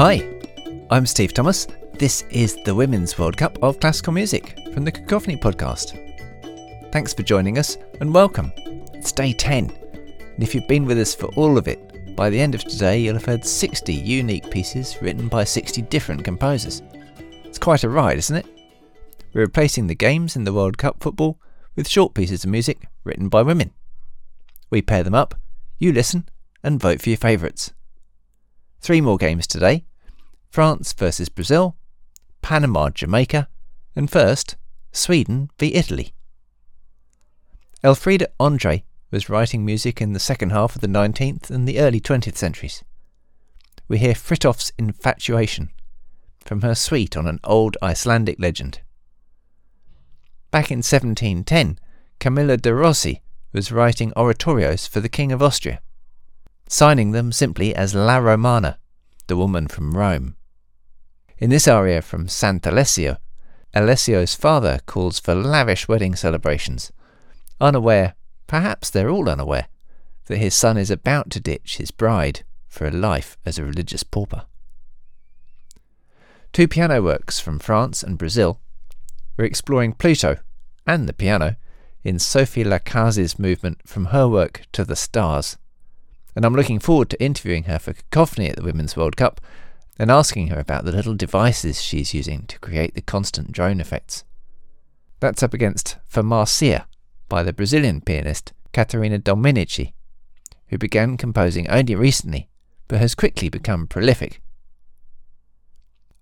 [0.00, 0.24] Hi,
[0.90, 1.66] I'm Steve Thomas.
[1.94, 6.92] This is the Women's World Cup of Classical Music from the Cacophony podcast.
[6.92, 8.52] Thanks for joining us and welcome.
[8.94, 9.68] It's day 10.
[9.68, 13.00] And if you've been with us for all of it, by the end of today
[13.00, 16.80] you'll have heard 60 unique pieces written by 60 different composers.
[17.42, 18.46] It's quite a ride, isn't it?
[19.34, 21.40] We're replacing the games in the World Cup football
[21.74, 23.72] with short pieces of music written by women.
[24.70, 25.34] We pair them up,
[25.76, 26.28] you listen,
[26.62, 27.72] and vote for your favourites.
[28.80, 29.84] Three more games today
[30.50, 31.76] France versus Brazil,
[32.42, 33.48] Panama, Jamaica,
[33.94, 34.56] and first,
[34.92, 36.12] Sweden v Italy.
[37.84, 42.00] Elfriede Andrée was writing music in the second half of the 19th and the early
[42.00, 42.82] 20th centuries.
[43.86, 45.70] We hear Fritjof's Infatuation
[46.44, 48.80] from her suite on an old Icelandic legend.
[50.50, 51.78] Back in 1710,
[52.18, 55.80] Camilla de Rossi was writing oratorios for the King of Austria
[56.68, 58.78] signing them simply as La Romana,
[59.26, 60.36] the woman from Rome.
[61.40, 63.18] In this aria from Sant'Alessio,
[63.72, 66.90] Alessio's father calls for lavish wedding celebrations,
[67.60, 68.14] unaware,
[68.48, 69.68] perhaps they're all unaware,
[70.26, 74.02] that his son is about to ditch his bride for a life as a religious
[74.02, 74.46] pauper.
[76.52, 78.58] Two piano works from France and Brazil.
[79.36, 80.38] We're exploring Pluto
[80.88, 81.54] and the piano
[82.02, 85.56] in Sophie Lacaze's movement from her work to the stars.
[86.34, 89.40] And I'm looking forward to interviewing her for Cacophony at the Women's World Cup
[89.98, 94.24] and asking her about the little devices she's using to create the constant drone effects.
[95.20, 96.86] That's up against For Marcia
[97.28, 99.92] by the Brazilian pianist Catarina Domenici,
[100.68, 102.48] who began composing only recently
[102.88, 104.40] but has quickly become prolific.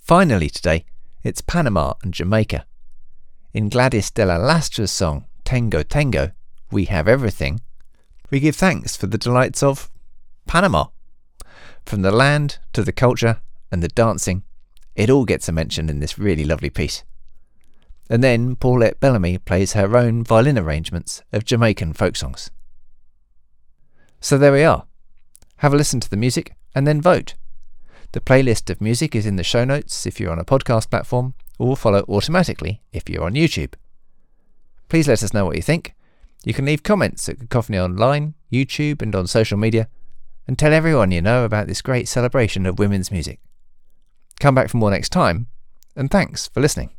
[0.00, 0.84] Finally, today,
[1.22, 2.66] it's Panama and Jamaica.
[3.54, 6.32] In Gladys de la Lastra's song Tango Tango,
[6.70, 7.60] We Have Everything,
[8.30, 9.90] we give thanks for the delights of
[10.46, 10.86] Panama.
[11.86, 14.42] From the land to the culture and the dancing,
[14.94, 17.04] it all gets a mention in this really lovely piece.
[18.10, 22.50] And then Paulette Bellamy plays her own violin arrangements of Jamaican folk songs.
[24.20, 24.86] So there we are.
[25.58, 27.34] Have a listen to the music and then vote.
[28.12, 31.34] The playlist of music is in the show notes if you're on a podcast platform,
[31.58, 33.74] or will follow automatically if you're on YouTube.
[34.88, 35.94] Please let us know what you think.
[36.44, 39.88] You can leave comments at Cacophony Online, YouTube, and on social media,
[40.46, 43.40] and tell everyone you know about this great celebration of women's music.
[44.40, 45.48] Come back for more next time,
[45.96, 46.97] and thanks for listening.